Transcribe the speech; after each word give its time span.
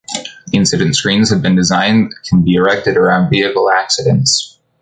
Incident 0.51 0.95
screens 0.95 1.29
have 1.29 1.43
been 1.43 1.55
designed 1.55 2.09
that 2.09 2.23
can 2.27 2.41
be 2.43 2.55
erected 2.55 2.97
around 2.97 3.29
vehicle 3.29 3.69
accidents. 3.69 4.57